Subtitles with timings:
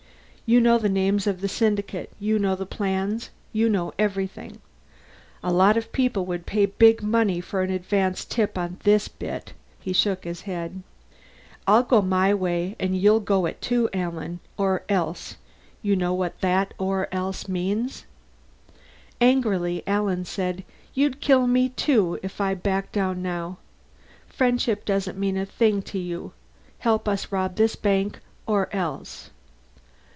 [0.47, 4.59] You know the names of the syndicate, you know the plans, you know everything.
[5.41, 9.53] A lot of people would pay big money for an advance tip on this bit."
[9.79, 10.83] He shook his head.
[11.67, 14.41] "I'll go my way and you'll go it too, Alan.
[14.57, 15.37] Or else.
[15.81, 18.03] You know what that or else means."
[19.21, 23.57] Angrily Alan said, "You'd kill me, too, if I backed down now.
[24.27, 26.33] Friendship doesn't mean a thing to you.
[26.79, 29.29] 'Help us rob this bank, or else.'"